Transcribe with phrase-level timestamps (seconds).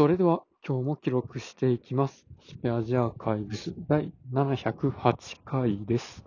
[0.00, 2.24] それでは今日も記録していきます。
[2.48, 6.24] スペアジアーカイブス第708回です。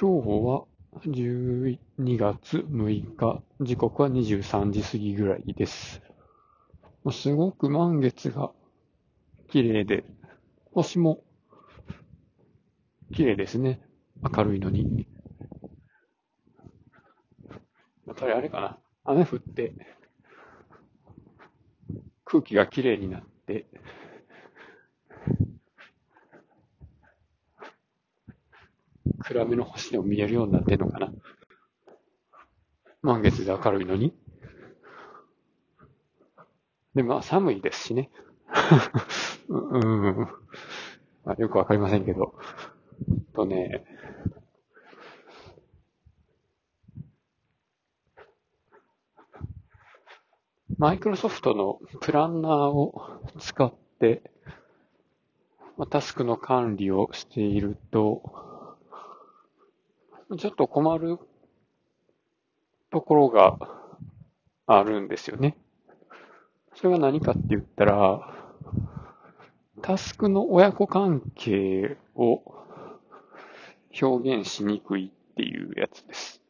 [0.00, 0.64] 今日は
[1.04, 1.78] 12
[2.16, 6.00] 月6日、時刻は23時過ぎぐらいです。
[7.10, 8.52] すごく満月が
[9.50, 10.06] 綺麗で、
[10.72, 11.22] 星も
[13.12, 13.82] 綺麗ですね。
[14.34, 15.06] 明るいのに。
[18.06, 18.78] やっぱりあれかな。
[19.04, 19.74] 雨降って、
[22.32, 23.66] 空気が綺麗になって、
[29.18, 31.12] 暗めの星でも見えるようになってんのかな。
[33.02, 34.14] 満月で明るいのに。
[36.94, 38.08] で、まあ寒いですしね。
[39.48, 40.16] うん。
[41.26, 42.34] まあ、よくわかりませんけど。
[43.34, 43.84] とね、
[50.82, 54.20] マイクロソフトのプランナーを使って、
[55.90, 58.76] タスクの管理をしていると、
[60.36, 61.20] ちょっと困る
[62.90, 63.58] ところが
[64.66, 65.56] あるんですよね。
[66.74, 68.34] それは何かって言ったら、
[69.82, 72.42] タスクの親子関係を
[74.02, 76.42] 表現しにくいっていうやつです。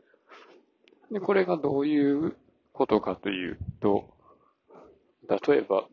[1.11, 2.35] で、これがどういう
[2.73, 4.12] ことかというと、
[5.29, 5.87] 例えば、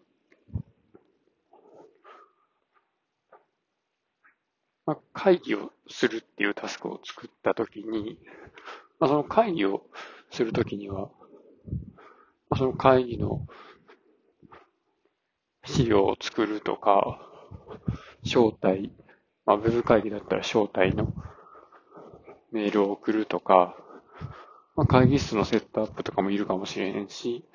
[4.85, 8.17] まあ、会議をするっていうタスクを作ったときに、
[8.99, 9.83] まあ、その会議を
[10.31, 11.09] するときには、
[12.49, 13.45] まあ、その会議の
[15.65, 17.19] 資料を作るとか、
[18.23, 18.91] 招待、
[19.45, 21.13] まあ、ウェブ会議だったら招待の
[22.51, 23.75] メールを送るとか、
[24.75, 27.45] まあ、会議室のセットアップとかもいるかもしれへんし、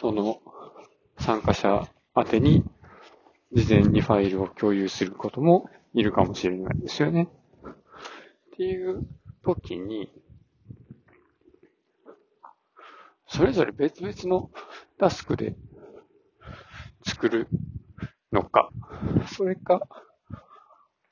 [0.00, 0.40] その
[1.18, 2.64] 参加者宛てに
[3.52, 7.28] 事前にファイルを共有することもいるかもしれないですよね。
[7.64, 9.04] っていう
[9.42, 10.12] 時に、
[13.26, 14.50] それぞれ別々の
[14.98, 15.56] タスクで
[17.04, 17.48] 作る
[18.30, 18.70] のか、
[19.26, 19.88] それか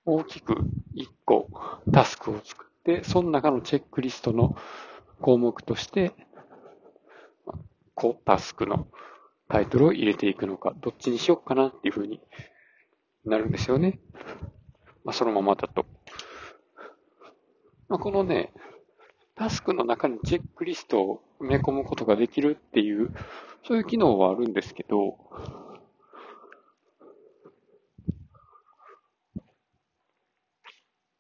[0.04, 0.54] 大きく
[0.94, 1.48] 一個
[1.92, 4.54] タスクを作って、その中のチェックリストの
[5.20, 6.12] 項目として、
[7.96, 8.86] コタスクの
[9.48, 12.20] タイトルを入れていくのか、どっちにしようかなっていう風に
[13.24, 13.98] なるんですよね。
[15.02, 15.86] まあ、そのままだと。
[17.88, 18.52] まあ、このね、
[19.34, 23.14] タスクの中にチェックリストを埋め込むことができるっていう、
[23.66, 25.16] そういう機能はあるんですけど、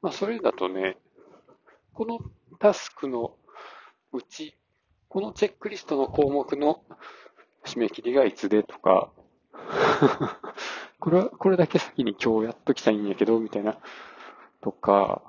[0.02, 0.98] まあ、それだとね、
[1.94, 2.18] この
[2.58, 3.34] タスクの
[4.12, 4.54] うち、
[5.16, 6.82] このチェックリストの項目の
[7.64, 9.10] 締め切りがいつでとか、
[11.00, 13.78] これは、これだけ先に今日やっときたいんやけど、みたいな、
[14.60, 15.22] とか、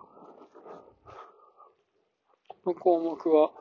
[2.50, 3.52] この項目は、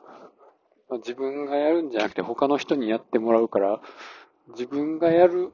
[0.89, 3.79] まあ自分がやるんじゃなくて他の人にやってもらうから、
[4.49, 5.53] 自分がやる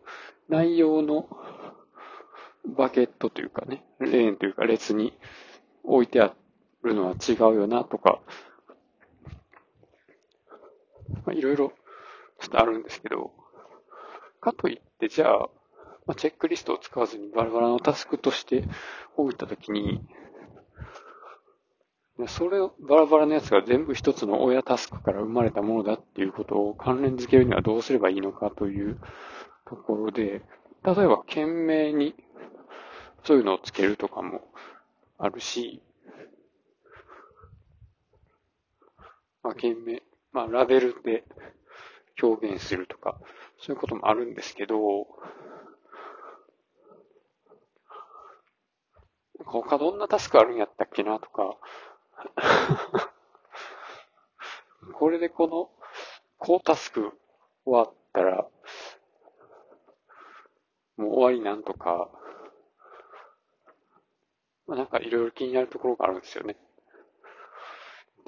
[0.49, 1.27] 内容の
[2.65, 5.13] バケットというかね、レーンというか列に
[5.83, 6.33] 置いてあ
[6.81, 8.21] るのは違うよなとか、
[11.09, 11.73] まあ、いろいろ
[12.39, 13.31] ちょっとあるんですけど、
[14.41, 15.49] かといって、じゃあ、
[16.05, 18.65] まあ、チェックリストを使わずにバラバラのタスクとして
[19.15, 20.01] 置いたときに、
[22.27, 28.99] それをバラバラのやつが全部一つの親タスクから生まれたものだっていうことを関連づけるにはどうすればいいのかという
[29.65, 30.41] ところで、
[30.83, 32.13] 例えば懸命に
[33.23, 34.41] そういうのをつけるとかも
[35.17, 35.81] あるし、
[39.41, 41.23] まあ、懸命、まあ、ラベルで
[42.21, 43.19] 表現するとか、
[43.59, 45.07] そういうこともあるんですけど、
[49.45, 51.57] 他どんなタスクあるんやったっけなとか、
[54.93, 55.69] これでこの、
[56.37, 57.11] こうタスク
[57.65, 58.47] 終わったら、
[60.97, 62.09] もう終わりなんとか、
[64.65, 66.55] まあ、なんかいろいろ気になるところがあるんですよね。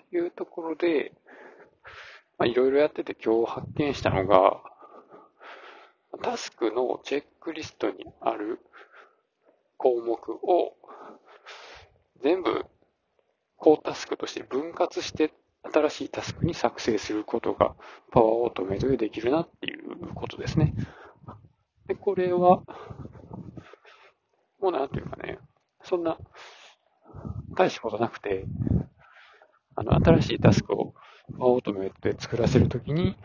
[0.03, 1.13] っていうところで、
[2.37, 4.61] まあいろいろやってて今日発見したのが、
[6.21, 8.59] タスクのチェックリストにある
[9.77, 10.73] 項目を
[12.21, 12.65] 全部
[13.57, 15.33] 高タスクとして分割して
[15.63, 17.75] 新しいタスクに作成することが
[18.11, 20.73] パワーオートメイトでできるなっていうことですね。
[21.87, 22.63] で、これは、
[24.59, 25.39] もうなんていうかね、
[25.83, 26.17] そんな
[27.55, 28.45] 大したことなくて、
[29.75, 30.93] あの、新しいタスクを
[31.37, 33.17] パワーオートメイトで作らせるときに、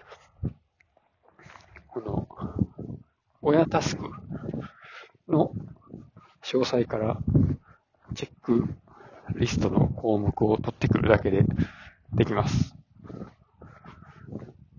[1.88, 2.28] この、
[3.42, 4.10] 親タスク
[5.28, 5.52] の
[6.42, 7.18] 詳細から
[8.14, 8.68] チェック
[9.36, 11.44] リストの項目を取ってくるだけで
[12.12, 12.74] できます。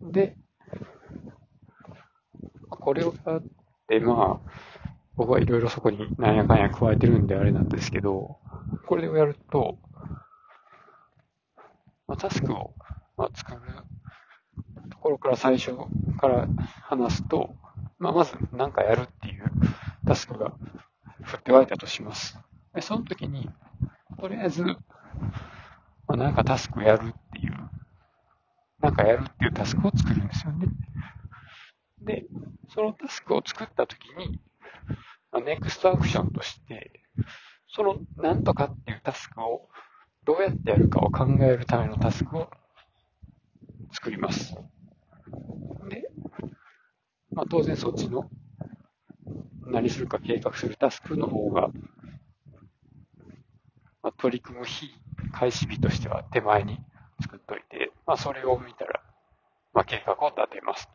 [0.01, 0.35] で、
[2.69, 3.43] これをやっ
[3.87, 4.51] て、まあ、
[5.15, 8.39] 僕はいろいろそこになんやかんや加えてるんであれなんですけど、
[8.87, 9.77] これをやると、
[12.07, 12.73] まあ、タスクを、
[13.17, 13.59] まあ、作る
[14.89, 15.75] ところから最初
[16.19, 16.47] から
[16.83, 17.55] 話すと、
[17.99, 19.43] まあ、まず何かやるっていう
[20.05, 22.37] タスクが降って湧いたとします。
[22.73, 23.49] で、その時に、
[24.19, 24.75] とりあえず、ま
[26.07, 27.53] あ、なんかタスクやるっていう、
[28.81, 30.67] なんかやるっていうタスクを作るんですよね。
[32.01, 32.25] で、
[32.73, 34.39] そのタスクを作った時に、
[35.31, 37.01] まあ、ネクストアクションとして、
[37.73, 39.69] そのなんとかっていうタスクを
[40.25, 42.49] どうやってやるかを考えるためのタスクを
[43.93, 44.55] 作ります。
[45.89, 46.09] で、
[47.31, 48.29] まあ、当然そっちの
[49.65, 51.67] 何するか計画するタスクの方が、
[54.01, 54.89] まあ、取り組む日、
[55.33, 56.79] 開始日としては手前に
[57.21, 59.01] 作っといて、まあ、それを見たら、
[59.73, 60.87] まあ、計画を立てます。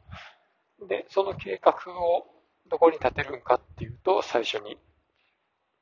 [0.88, 2.24] で、その計画を
[2.70, 4.78] どこに立てるんかっていうと、最初に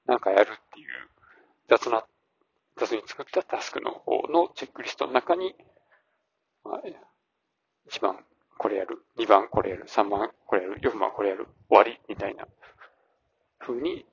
[0.06, 0.88] なんかやるっていう
[1.68, 2.04] 雑な、
[2.80, 5.54] 雑に作ったタスクの方のチェックリストの中に、
[6.64, 6.82] まあ、
[7.88, 8.24] 1番
[8.64, 12.48] これやる、2番これやる、3番これやる、4番これやる、終わりみたいな。
[13.58, 14.06] 風に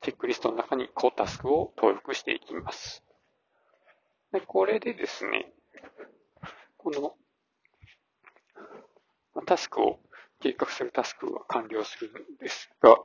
[0.00, 3.04] チェックリストの中にこうタスクを登録していきます。
[4.32, 5.52] で、これでですね、
[6.78, 7.14] この
[9.46, 10.00] タスクを
[10.40, 12.96] 計画するタスクは完了するんですが、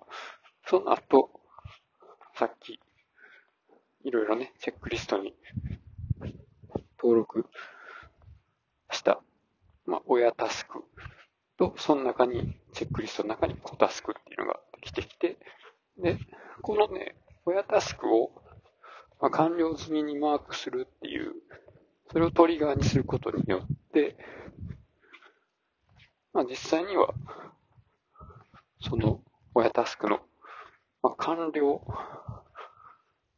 [0.65, 1.29] その後、
[2.33, 2.79] さっき、
[4.03, 5.35] いろいろね、チェックリストに
[6.97, 7.45] 登録、
[9.87, 10.83] まあ、親タスク
[11.57, 15.37] と、その中に、チェックリストの中に子タスクっていうのができてきて、
[15.97, 16.19] で、
[16.61, 18.31] このね、親タスクを、
[19.21, 21.33] まあ、完了済みにマークするっていう、
[22.11, 24.17] それをトリガーにすることによって、
[26.33, 27.13] まあ、実際には、
[28.81, 29.21] その
[29.55, 30.19] 親タスクの、
[31.01, 31.81] まあ、完了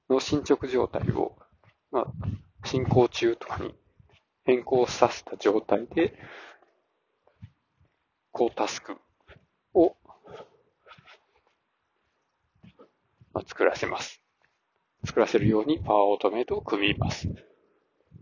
[0.10, 1.38] の進捗状態を、
[1.92, 3.76] まあ、進行中とかに
[4.50, 6.18] 変更させた状態で、
[8.32, 8.98] こうタスク
[9.76, 9.96] を、
[13.32, 14.24] まあ、作らせます。
[15.06, 17.28] 作らせるようにパワーオートメイトを組みます。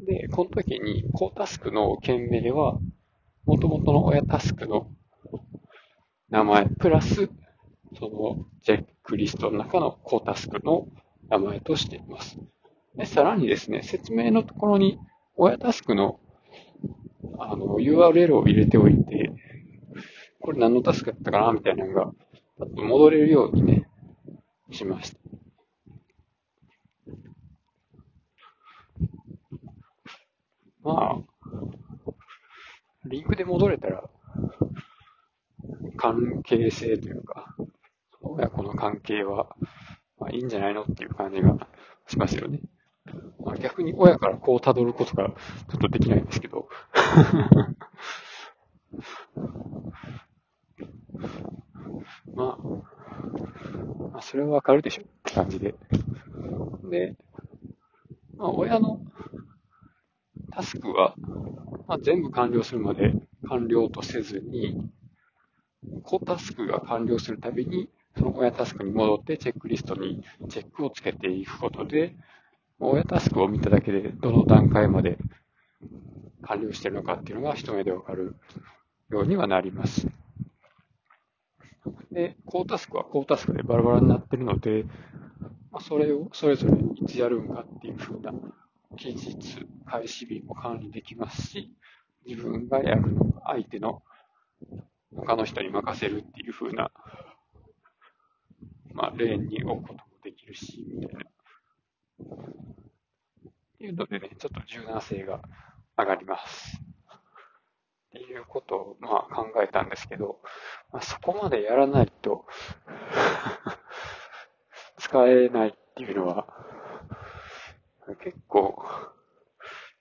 [0.05, 2.77] で、この時に、こうタスクの件名は、
[3.45, 4.91] 元々の親タスクの
[6.29, 7.29] 名前、プラス、
[7.97, 10.89] そのチェックリストの中のコータスクの
[11.29, 12.37] 名前としています。
[12.97, 14.99] で、さらにですね、説明のところに、
[15.37, 16.19] 親タスクの、
[17.39, 19.31] あの、URL を入れておいて、
[20.39, 22.11] これ何のタスクだったかなみたいなのが、
[22.75, 23.87] 戻れるようにね、
[24.71, 25.19] しました。
[30.83, 31.47] まあ、
[33.05, 34.03] リンクで戻れたら、
[35.97, 37.55] 関係性というか、
[38.21, 39.55] 親子の関係は、
[40.19, 41.67] まあ、いいんじゃないのっていう感じが
[42.07, 42.59] しますよね。
[43.39, 45.33] まあ、逆に親からこう辿ることがちょ
[45.77, 46.67] っとできないんですけど。
[52.33, 52.67] まあ、
[54.11, 55.75] まあ、それはわかるでしょって感じで。
[56.89, 57.15] で、
[58.37, 59.01] まあ、親の
[60.51, 61.15] タスクは、
[61.87, 63.13] まあ、全部完了するまで
[63.47, 64.89] 完了とせずに、
[66.03, 72.15] コタスクが完了するたびに、その親タスクに戻ってチェックリストにチェックをつけていくことで、
[72.79, 75.17] 親タスクを見ただけでどの段階まで
[76.43, 78.35] 完了してるのかっていうのが一目でわかる
[79.09, 80.07] ようにはなります。
[82.11, 84.85] で、コータスクはコータスクでバラバラになってるので、
[85.71, 88.33] まあ、それをそれぞれいつやるんかっていう風な
[88.97, 89.37] 期日、
[89.85, 91.73] 開始日も管理できますし、
[92.25, 94.01] 自分がやるの相手の
[95.15, 96.91] 他の人に任せるっていう風な、
[98.93, 101.26] まあ、レーンに置くこともできるし、みたいな。
[103.87, 105.39] ていうのでね、ちょっと柔軟性が
[105.97, 106.77] 上がります。
[106.77, 110.39] っていうことを、まあ、考えたんですけど、
[110.91, 112.45] まあ、そこまでやらないと
[114.97, 116.47] 使えないっていうのは、
[118.23, 118.83] 結構、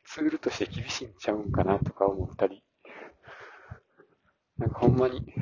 [0.05, 2.65] ツールとして厳しいんちゃうんかなとか思ったり、
[4.59, 5.33] なんかほんまに、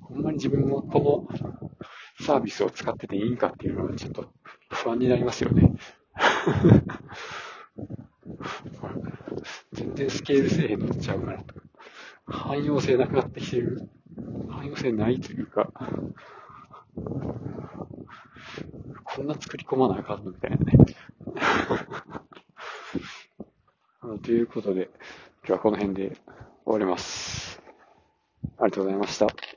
[0.00, 4.32] ほんまに自分もこのサービスを使ってていいんかっていうのはちょっと
[4.70, 5.72] 不安になりますよね。
[9.72, 11.60] 全然スケールせえへんのちゃうかなとか。
[12.26, 13.88] 汎用性なくなってきてる。
[14.50, 15.70] 汎用性ないというか、
[19.04, 20.72] こんな作り込まなあかんのみたいなね。
[24.22, 24.90] ということで、
[25.38, 26.16] 今日はこの辺で
[26.64, 27.60] 終わります。
[28.58, 29.55] ありがとうございました。